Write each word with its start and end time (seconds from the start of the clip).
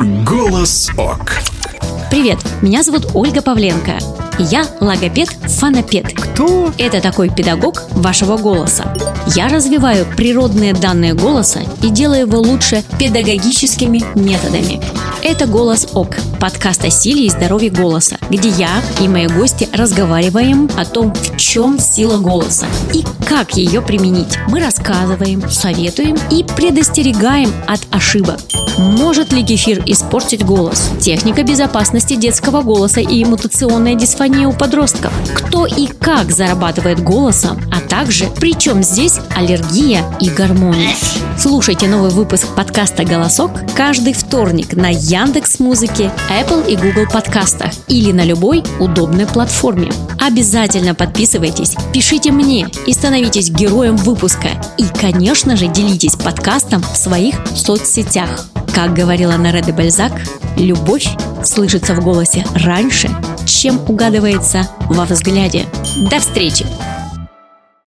Голос 0.00 0.88
ОК. 0.96 1.32
Привет, 2.10 2.38
меня 2.62 2.82
зовут 2.82 3.08
Ольга 3.12 3.42
Павленко. 3.42 3.98
Я 4.38 4.64
логопед-фонопед. 4.80 6.14
Кто? 6.14 6.72
Это 6.78 7.02
такой 7.02 7.28
педагог 7.28 7.82
вашего 7.90 8.38
голоса. 8.38 8.94
Я 9.34 9.48
развиваю 9.48 10.06
природные 10.16 10.72
данные 10.72 11.12
голоса 11.12 11.60
и 11.82 11.90
делаю 11.90 12.22
его 12.22 12.38
лучше 12.38 12.82
педагогическими 12.98 14.02
методами. 14.18 14.80
Это 15.22 15.46
«Голос 15.46 15.86
ОК»– 15.92 16.16
подкаст 16.40 16.82
о 16.86 16.90
силе 16.90 17.26
и 17.26 17.30
здоровье 17.30 17.68
голоса, 17.68 18.16
где 18.30 18.48
я 18.48 18.82
и 19.02 19.06
мои 19.06 19.26
гости 19.26 19.68
разговариваем 19.70 20.70
о 20.78 20.86
том, 20.86 21.12
в 21.12 21.36
чем 21.36 21.78
сила 21.78 22.16
голоса 22.16 22.64
и 22.94 23.04
как 23.28 23.54
ее 23.54 23.82
применить. 23.82 24.38
Мы 24.48 24.60
рассказываем, 24.60 25.50
советуем 25.50 26.16
и 26.30 26.42
предостерегаем 26.42 27.52
от 27.68 27.80
ошибок. 27.90 28.40
Может 28.80 29.34
ли 29.34 29.44
кефир 29.44 29.82
испортить 29.84 30.42
голос? 30.42 30.90
Техника 30.98 31.42
безопасности 31.42 32.16
детского 32.16 32.62
голоса 32.62 33.02
и 33.02 33.22
мутационная 33.26 33.94
дисфония 33.94 34.48
у 34.48 34.54
подростков. 34.54 35.12
Кто 35.34 35.66
и 35.66 35.86
как 35.86 36.30
зарабатывает 36.30 37.04
голосом, 37.04 37.60
а 37.70 37.86
также 37.86 38.24
при 38.40 38.58
чем 38.58 38.82
здесь 38.82 39.18
аллергия 39.36 40.02
и 40.18 40.30
гормоны. 40.30 40.88
Слушайте 41.38 41.88
новый 41.88 42.10
выпуск 42.10 42.46
подкаста 42.56 43.04
«Голосок» 43.04 43.50
каждый 43.76 44.14
вторник 44.14 44.74
на 44.74 44.88
Яндекс 44.88 45.58
Музыке, 45.58 46.10
Apple 46.30 46.66
и 46.66 46.76
Google 46.76 47.10
подкастах 47.10 47.72
или 47.88 48.12
на 48.12 48.24
любой 48.24 48.62
удобной 48.78 49.26
платформе. 49.26 49.92
Обязательно 50.18 50.94
подписывайтесь, 50.94 51.74
пишите 51.92 52.32
мне 52.32 52.68
и 52.86 52.94
становитесь 52.94 53.50
героем 53.50 53.96
выпуска. 53.96 54.48
И, 54.78 54.84
конечно 54.98 55.56
же, 55.56 55.66
делитесь 55.66 56.16
подкастом 56.16 56.82
в 56.82 56.96
своих 56.96 57.34
соцсетях. 57.54 58.49
Как 58.74 58.94
говорила 58.94 59.32
Нареда 59.36 59.72
Бальзак, 59.72 60.12
любовь 60.56 61.08
слышится 61.44 61.94
в 61.94 62.02
голосе 62.02 62.44
раньше, 62.54 63.10
чем 63.46 63.80
угадывается 63.88 64.68
во 64.88 65.04
взгляде. 65.04 65.66
До 66.10 66.18
встречи! 66.18 66.66